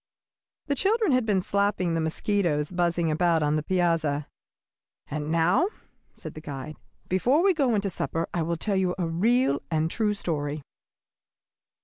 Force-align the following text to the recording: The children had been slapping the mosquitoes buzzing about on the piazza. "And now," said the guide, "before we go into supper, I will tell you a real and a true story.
The 0.65 0.73
children 0.73 1.11
had 1.11 1.27
been 1.27 1.43
slapping 1.43 1.93
the 1.93 2.01
mosquitoes 2.01 2.71
buzzing 2.71 3.11
about 3.11 3.43
on 3.43 3.55
the 3.55 3.61
piazza. 3.61 4.27
"And 5.05 5.29
now," 5.31 5.67
said 6.11 6.33
the 6.33 6.41
guide, 6.41 6.75
"before 7.07 7.43
we 7.43 7.53
go 7.53 7.75
into 7.75 7.91
supper, 7.91 8.27
I 8.33 8.41
will 8.41 8.57
tell 8.57 8.75
you 8.77 8.95
a 8.97 9.05
real 9.05 9.61
and 9.69 9.85
a 9.85 9.89
true 9.93 10.15
story. 10.15 10.63